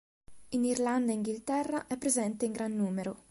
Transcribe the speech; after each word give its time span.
In 0.49 0.63
Irlanda 0.63 1.11
e 1.11 1.13
Inghilterra 1.13 1.85
è 1.85 1.95
presente 1.95 2.45
in 2.45 2.53
gran 2.53 2.75
numero. 2.75 3.19